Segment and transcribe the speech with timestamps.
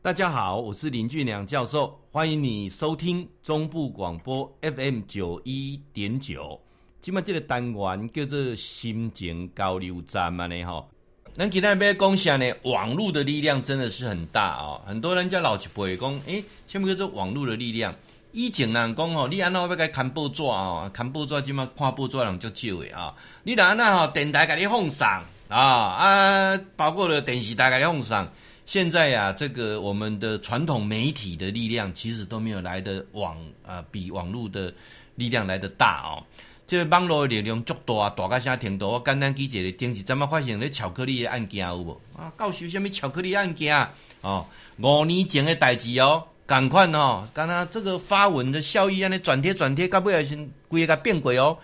[0.00, 6.58] 大家好，我是林俊良教授，欢迎你收听中部广播 FM 九一点九。
[7.00, 10.88] 今麦这个单元叫做心情交流站嘛呢吼。
[11.34, 12.46] 咱今天要讲啥呢？
[12.62, 14.80] 网络的力量真的是很大、哦！
[14.86, 17.92] 很多人家老一辈讲，诶，什么叫做网络的力量？
[18.30, 20.88] 以前人讲吼，你安怎要该看报纸哦？
[20.94, 23.12] 看报纸今麦看报纸人就少的啊！
[23.42, 25.06] 你哪那吼电台给你放送
[25.48, 28.28] 啊啊，包括了电视台给你放送。
[28.68, 33.34] 现在呀、啊，这个我们的传统媒体的力量其实都没有来的网
[33.66, 34.70] 啊，比网络的
[35.14, 36.20] 力量来得大哦。
[36.66, 38.90] 这个网络的力量足大，大到啥程度？
[38.90, 41.98] 我简单举一个，电视怎么发现咧巧克力的案件有无？
[42.14, 43.90] 啊，告诉什么巧克力案件啊？
[44.20, 44.44] 哦，
[44.76, 51.56] 五年前的代志哦，赶快哦，刚刚这个发文的效益，安尼转贴转贴，到尾也是规个变过哦。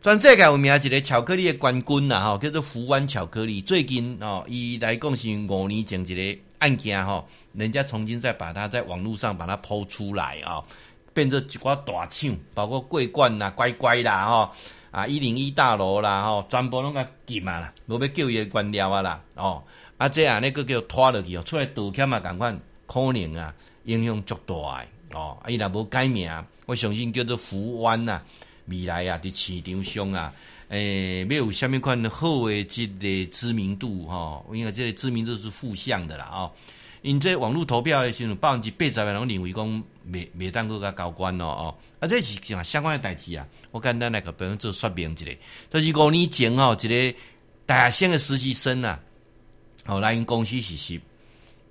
[0.00, 3.60] 全世界有名一个巧克力的冠军呐，哈，叫做福湾巧克力。
[3.60, 10.62] 最近哦，伊来讲是五年前一个案件哈，人家重新再把它在网络上把它抛出来啊，
[11.12, 14.52] 变成一挂大厂，包括桂冠呐、乖乖啦，哈
[14.92, 19.60] 啊一零一大楼啦，哈，全部拢个禁啊啦，无要叫伊关掉啊啦，哦，
[19.96, 23.52] 啊这样那个叫拖落去哦，出来道歉嘛，赶快可能啊，
[23.82, 26.30] 影响足大诶，哦，伊若无改名，
[26.66, 28.22] 我相信叫做福湾呐。
[28.68, 30.32] 未来啊，伫市场上啊，
[30.68, 36.52] 诶、欸，没有虾米款好诶，即个知名度哈，因为即个知名度是负向的啦哦。
[37.02, 41.74] 因这网络投票诶时候，百分之八十诶人认为讲未未当过个高官咯哦。
[42.00, 43.46] 啊，这是讲相关的代志啊。
[43.70, 45.26] 我简单来个帮做说明一下，
[45.70, 47.18] 就是五年前哦，一个
[47.64, 48.98] 大学生诶实习生啊，
[49.86, 51.00] 哦来因公司实习，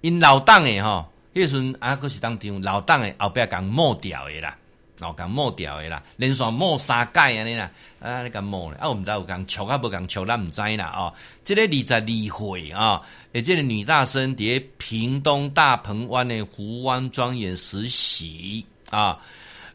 [0.01, 4.57] 因老党诶哈，迄时阵啊，阁是当场老党诶后壁共抹掉诶啦。
[4.99, 13.01] 哦，共抹掉的啦，连续抹三届安尼啦，啊，你共抹咧，啊，我毋知有共笑啊，无共笑，咱毋知啦，哦，即、这个二十二岁啊，
[13.33, 19.19] 诶，即个女大生伫屏东大鹏湾的湖湾庄园实习啊，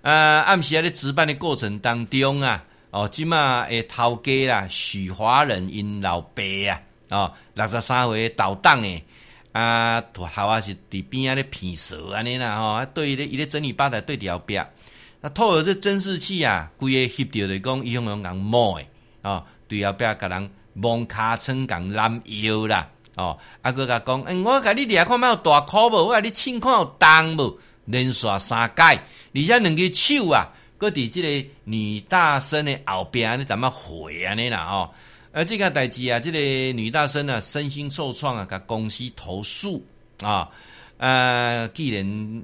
[0.00, 9.04] 呃，暗时啊，咧值班的过程当中啊，哦，即马诶头家啦，许华仁因老爸啊，哦，六十三岁倒档诶，
[9.52, 14.60] 啊，头啊是伫边啊咧片舌安尼啦，吼、啊，对咧伊咧整理吧台对调壁。
[15.24, 18.88] 那透过这监视器啊，规个翕到的讲，伊用用人摸诶，
[19.22, 26.06] 哦，对后壁甲人摸尻川共揽腰啦，哦，啊，阁甲讲，诶，我甲你掠看，有大箍无？
[26.08, 27.56] 我甲你称看有重无？
[27.84, 34.66] 连续三届，而且两只手啊，阁伫即个女大生的后壁，你怎么回安尼啦？
[34.68, 34.90] 哦，
[35.30, 39.86] 而这个代志啊，即个女大生啊，身心受创啊，甲公司投诉
[40.20, 40.48] 啊，
[40.98, 42.42] 呃，既然。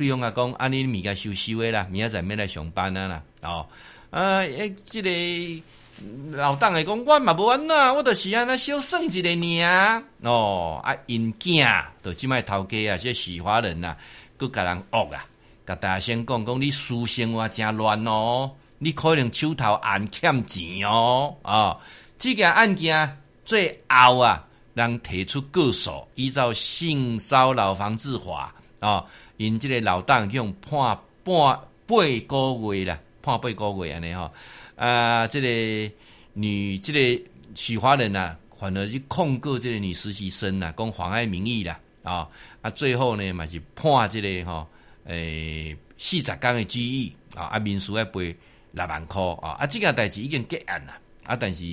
[0.00, 3.66] 对方啊讲，安尼物件收收诶啦，明仔载要来上班啊啦，哦，
[4.08, 13.94] 啊，诶，即个老党诶讲，我嘛无安怎，我就是安尼小算一个尔，哦，啊，因囝，就即摆头家啊，即许华人呐，
[14.38, 15.22] 阁甲人恶啊，
[15.66, 21.76] 甲大声讲讲你私生活真乱哦，你可能手头暗欠钱哦，啊，
[22.16, 29.04] 即个案件最后啊，人提出告诉，依照性骚扰防治法啊。
[29.40, 30.78] 因这个老党用判
[31.24, 31.34] 半
[31.86, 31.96] 八
[32.28, 34.30] 个月啦，判八个月安尼吼，
[34.76, 35.94] 啊，这个
[36.34, 37.22] 女这个
[37.54, 42.28] 许华人呐，反而去控告这个女实习生呐，讲妨碍名誉啦，啊
[42.60, 44.68] 啊，最后呢嘛是判这个吼，
[45.04, 48.36] 诶四十天的拘役啊，啊民事要赔
[48.72, 51.64] 六万块啊，啊这件代志已经结案啦，啊但是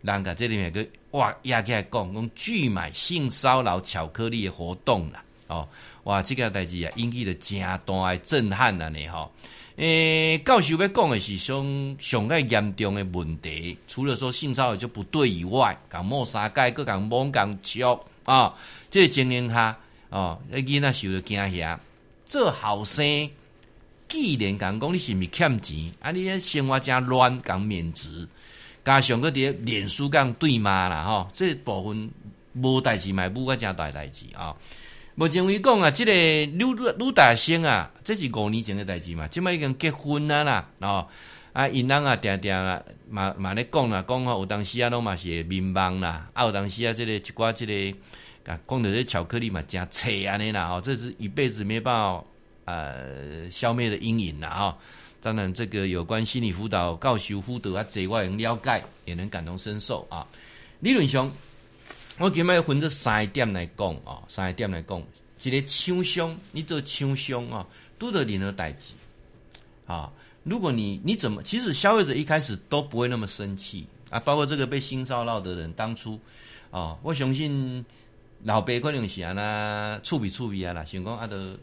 [0.00, 5.68] 人家这里面个哇压起来讲讲拒买性骚扰巧克力的活动啦，哦。
[6.04, 8.88] 哇，这个代志啊，引起了真大诶震撼啊！
[8.88, 9.30] 呢吼，
[9.76, 18.54] 诶，教授要讲的是上上个严重的问题，除了说性骚扰就不对以外，讲莫杀盖，各讲莫讲笑啊，
[18.90, 19.78] 这个情形下
[20.08, 21.78] 哦，囡仔受了惊吓，
[22.24, 23.30] 做后生
[24.08, 28.26] 既然讲讲你是毋是欠钱，啊，你生活真乱，讲免职，
[28.82, 32.10] 加上个啲脸书讲对骂啦，吼，这部分
[32.54, 34.56] 无代志，买无个真大代志啊。
[35.20, 36.64] 目前为讲啊，这个女
[36.98, 41.06] 女大生啊，这是五年前的代志嘛，即摆已经结婚了啦，哦，
[41.52, 47.98] 啊，因翁啊，定定啊，嘛嘛咧讲啦，讲吼有当时啊，拢嘛是民望啦，啊，有当时啊，这个一寡这个
[48.50, 52.24] 啊，讲的这巧克力嘛，真脆安尼啦，哦，这是一辈子没办法
[52.64, 54.78] 呃消灭的阴影啦，哈。
[55.20, 60.26] 当然，这个有关心理辅导、教学辅导啊，这我也能了解，也能感同身受啊，
[60.78, 61.30] 理论上。
[62.20, 65.02] 我今麦要分这三点来讲哦，三点来讲，
[65.42, 67.66] 一个厂商，你做厂商啊，
[67.98, 68.92] 拄着任何代志
[69.86, 70.12] 啊。
[70.42, 74.20] 如果你你怎么，其实消费者一开始都不会那么生气啊。
[74.20, 76.20] 包括这个被性骚扰的人，当初
[76.70, 77.82] 啊，我相信
[78.42, 81.56] 老爸可能是安那趣味趣味啊啦，想讲啊都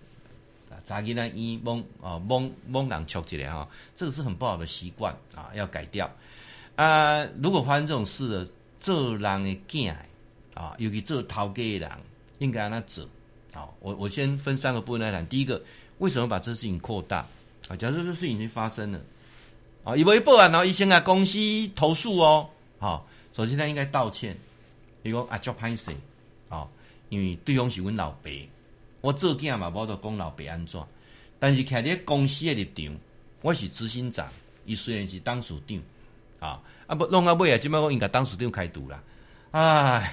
[0.84, 6.12] 查囡仔伊懵哦懵懵人吵起来哈，这个是很不好的习惯啊，要改掉
[6.76, 7.24] 啊。
[7.44, 8.48] 如果发生这种事了，
[8.80, 9.94] 做人的囝
[10.58, 11.92] 啊，尤其做头家的人，
[12.40, 13.08] 应该安那做。
[13.54, 15.26] 好，我我先分三个部分来谈。
[15.28, 15.62] 第一个，
[16.00, 17.20] 为什么把这事情扩大
[17.68, 17.76] 啊？
[17.76, 19.00] 假设这事情已经发生了
[19.84, 21.38] 啊，以为报案，然后医生啊公司
[21.76, 22.50] 投诉哦。
[22.80, 24.36] 好，首先他应该道歉，
[25.04, 25.92] 伊讲啊，叫歹势。
[26.50, 26.68] 哦，
[27.10, 28.32] 因为对方是阮老爸，
[29.02, 30.82] 我做囝嘛，无得讲老爸安怎。
[31.38, 32.98] 但是站伫公司的立场，
[33.42, 34.28] 我是执行长，
[34.66, 35.80] 伊虽然是董事长，
[36.40, 39.00] 啊啊不弄到尾啊，即摆我应该董事长开除啦。
[39.62, 40.04] 啊，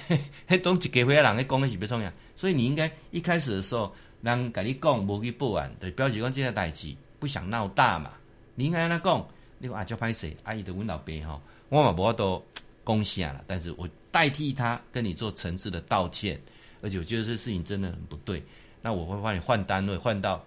[0.47, 8.11] 迄种一家伙人咧讲的是不重要，所以你应该一开始的时候，人甲你讲无去报案，就表示讲这个代志不想闹大嘛。
[8.55, 9.27] 你应该安怎讲，
[9.59, 12.43] 你讲啊，叫歹势，阿姨的阮老爸吼，我嘛无法度
[12.85, 13.87] 讲啥啦，但是我。
[14.15, 16.39] 代替他跟你做诚挚的道歉，
[16.81, 18.41] 而且我觉得这事情真的很不对。
[18.81, 20.41] 那我会帮你换单位，换到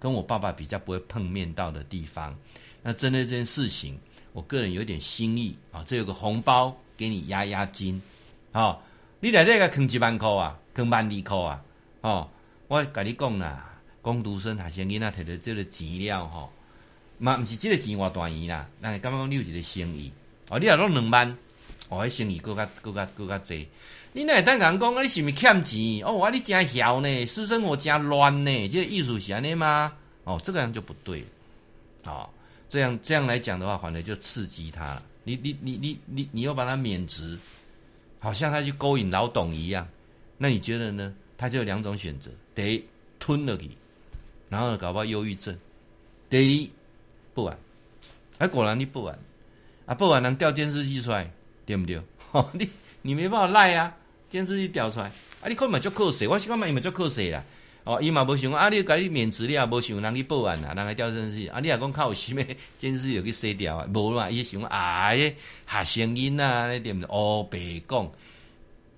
[0.00, 2.36] 跟我爸爸比较不会碰面到的地方。
[2.82, 3.96] 那针对这件事情，
[4.32, 8.02] 我个人有点心意啊，这有个红包给你压压惊。
[8.52, 8.80] 哦，
[9.20, 11.62] 你来这个坑几万块啊，坑万二块啊。
[12.02, 12.30] 哦，
[12.68, 16.52] 我跟你讲啦，工读生学生囡仔摕到这个钱了吼，
[17.18, 20.12] 嘛不是这个钱偌大钱啦，那刚刚你有一个生意
[20.48, 21.36] 哦，你若拢两万。
[21.88, 23.68] 哦，迄生意搁较搁较搁较济，
[24.14, 25.02] 你那会当人讲啊？
[25.02, 26.02] 你是毋是欠钱？
[26.06, 29.92] 哦，啊，你真嚣呢，私生活真乱呢，这个意思是安尼吗？
[30.24, 31.22] 哦，这个样就不对，
[32.04, 32.30] 哦，
[32.66, 35.02] 这样这样来讲的话，反而就刺激他了。
[35.24, 37.38] 你你你你你你又把他免职，
[38.22, 39.86] 好像他去勾引老董一样。
[40.38, 41.14] 那你觉得呢？
[41.36, 42.84] 他就有两种选择：第一，
[43.18, 43.70] 吞了去，
[44.48, 45.54] 然后搞不好忧郁症；
[46.30, 46.70] 第二，
[47.34, 47.58] 不玩。
[48.38, 49.18] 哎，果然你不玩，
[49.86, 51.30] 啊，不玩能调监视器出来。
[51.64, 51.96] 对不对？
[52.32, 52.68] 哦，你
[53.02, 53.96] 你没办法赖啊！
[54.28, 56.26] 电视机调出来，啊，你看嘛就扣谁？
[56.26, 57.40] 我讲嘛，你们就扣谁啦？
[57.84, 62.42] 哦，伊嘛无想啊，你甲你免职，你也无想人去报案啦，人去调监视，啊，你也讲靠什么？
[62.78, 63.88] 监视就去洗掉啊？
[63.92, 67.08] 无嘛，伊想啊，学声音啊，那对不对？
[67.10, 67.58] 哦，白
[67.88, 68.10] 讲，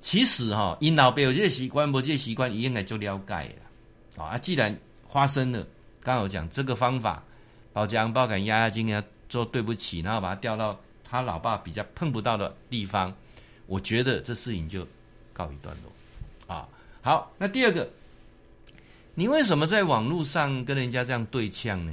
[0.00, 3.50] 其实哈，因老爸有这个习惯，无这个习惯，伊应该就了解
[4.16, 4.24] 了。
[4.24, 4.76] 啊，既然
[5.06, 5.66] 发生了，
[6.02, 7.22] 刚好讲这个方法，
[7.72, 10.78] 包浆包敢压压惊，啊做对不起，然后把他调到。
[11.06, 13.14] 他老爸比较碰不到的地方，
[13.66, 14.84] 我觉得这事情就
[15.32, 16.66] 告一段落啊。
[17.02, 17.88] 好，那第二个，
[19.14, 21.92] 你为什么在网络上跟人家这样对呛呢？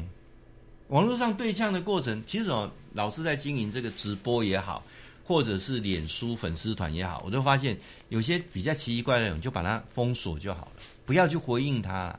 [0.88, 4.84] 网络上对呛的过程，其实哦，老师在经营这个直播也好，
[5.24, 7.78] 或者是脸书粉丝团也好，我就发现
[8.10, 10.72] 有些比较奇奇怪怪的人，就把它封锁就好了，
[11.06, 12.18] 不要去回应他。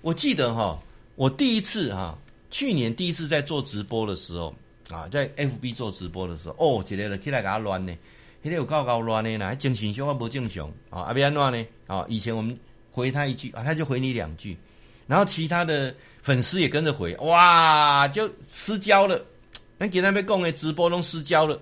[0.00, 0.78] 我记得哈，
[1.14, 2.18] 我第一次哈，
[2.50, 4.54] 去年第一次在做直播的时候。
[4.90, 7.96] 啊，在 FB 做直播的时候，哦，一个人起来给他乱呢，
[8.42, 11.66] 那个有够够乱呢，那正常说话不正常啊，阿边乱呢？
[11.86, 12.58] 啊，以前我们
[12.92, 14.56] 回他一句啊，他就回你两句，
[15.08, 15.92] 然后其他的
[16.22, 19.20] 粉丝也跟着回，哇，就失焦了。
[19.78, 21.58] 那给他们讲的直播都失焦了，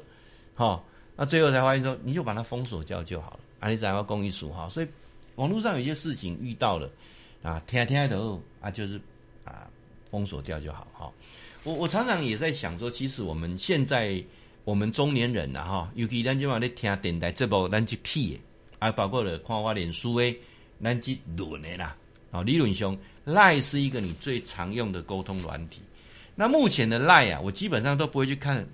[0.54, 0.84] 好，
[1.16, 3.40] 那最后才发现说，你就把他封锁掉就好了。
[3.60, 4.68] 啊，你怎样公益数哈？
[4.68, 4.86] 所以
[5.36, 6.90] 网络上有些事情遇到了
[7.42, 9.00] 啊，听听的啊，就是
[9.44, 9.66] 啊，
[10.10, 11.14] 封锁掉就好，好。
[11.62, 14.22] 我我常常也在想说，其实我们现在
[14.64, 18.40] 我们中年人呐，哈，尤其咱今晚在听电台这部咱去屁的，
[18.80, 20.36] 啊包括了看我脸书诶，
[20.82, 21.96] 咱去论的啦。
[22.30, 25.82] 啊，理论上赖是一个你最常用的沟通软体。
[26.34, 28.66] 那目前的赖啊，我基本上都不会去看。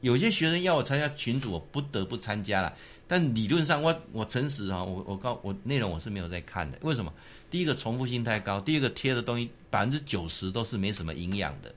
[0.00, 2.72] 有些学生要我参加群组，我不得不参加了。
[3.06, 6.78] 但理论上我，我我诚实哈，我我告我内容我是没有在看的。
[6.82, 7.12] 为什么？
[7.50, 11.74] 第一个重复性太高，第二个贴的东西百分之九十都是没什么营养的。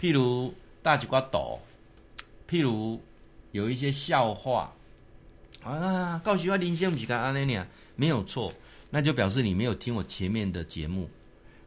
[0.00, 0.52] 譬如
[0.82, 1.60] 大吉瓜斗，
[2.50, 3.00] 譬如
[3.52, 4.74] 有一些笑话
[5.62, 8.52] 啊，告诉我林先生不是安尼呢，没有错，
[8.94, 11.10] 那就表示你没有听我前面的节目。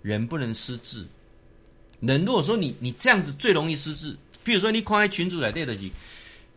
[0.01, 1.05] 人不能失智，
[1.99, 4.15] 人如果说你你这样子最容易失智。
[4.45, 5.89] 譬如说你看在群主来对的是，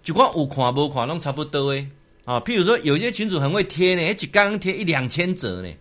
[0.00, 1.88] 就光有看无看拢差不多诶
[2.24, 2.38] 啊。
[2.38, 5.74] 譬如说有些群主很会贴呢，一刚贴一两千折呢，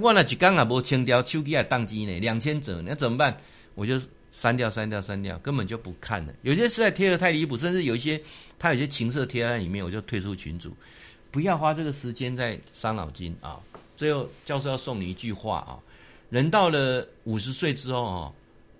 [0.00, 3.36] 我那一刚啊无清掉手机还宕机呢，两千折，那怎么办？
[3.74, 4.00] 我就。
[4.32, 6.32] 删掉，删掉，删掉，根本就不看了。
[6.42, 8.22] 有些实在贴的太离谱，甚至有一些
[8.60, 10.72] 他有些情色贴在里面，我就退出群组。
[11.32, 13.58] 不要花这个时间在伤脑筋啊！
[14.00, 15.76] 最后教授要送你一句话啊：
[16.30, 18.32] 人到了五十岁之后啊，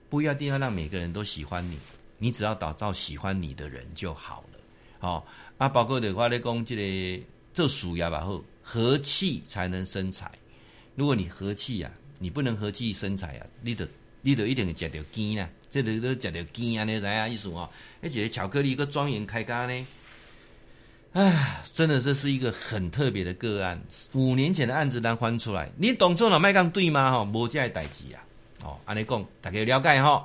[0.09, 1.77] 不一定要让每个人都喜欢你，
[2.17, 4.59] 你只要打造喜欢你的人就好了。
[4.99, 5.27] 好
[5.59, 7.23] 啊，包括的话咧讲，这个
[7.53, 10.33] 做事业吧，后和气才能生财。
[10.95, 13.87] 如果你和气呀，你不能和气生财啊，你得。
[14.23, 16.85] 你都一定食到坚啦，这里都食到坚啊！
[16.85, 17.67] 你知影意思哦？
[18.03, 19.87] 而且巧克力个庄园开咖呢，
[21.13, 23.83] 哎，真的这是一个很特别的个案。
[24.15, 27.11] 五年前的案子，咱翻出来，你董总老麦讲对吗？
[27.11, 28.23] 哈，无这代志啊。
[28.63, 30.25] 哦，按你讲，大家有了解哈。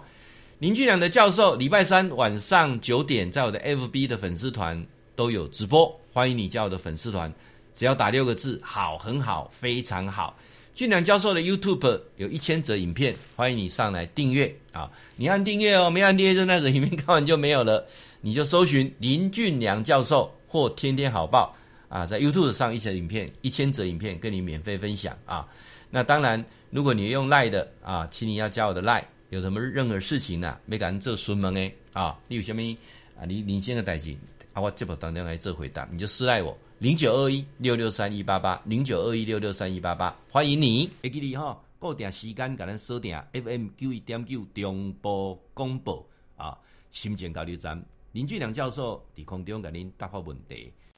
[0.59, 7.33] 林俊良的教授，礼拜三晚上九点，在我的 FB 的粉丝团都有直播，欢迎你加我的粉丝团，
[7.75, 10.37] 只要打六个字，好，很好，非常好。
[10.75, 14.91] 俊良教授的 YouTube 有一千则影片，欢迎你上来订阅啊！
[15.15, 17.87] 你按订阅哦，没按订阅就那个影片看完就没有了，
[18.21, 21.53] 你就搜寻林俊良教授或天天好报
[21.89, 25.45] 啊，在 YouTube 上一些影片，一千则影片跟你免费分享啊。
[25.89, 29.03] 那当然，如果你用 Line 的啊，请你要加我的 Line。
[29.31, 32.61] 有什么任何事情呐，没敢做询问诶啊，你有什么
[33.19, 33.25] 啊？
[33.27, 34.15] 你领先的代志
[34.53, 40.89] 啊，我这不当天来做回答，你就私赖我零九二一六六三一八八零九二一六六三一八八，欢迎你。
[41.03, 46.07] 会记你哈，固定时间甲咱锁定 FM 九一点九中波广播
[46.37, 46.57] 啊，
[46.91, 47.83] 心情交流站
[48.15, 50.71] 林俊良教授伫空中甲您答复问题。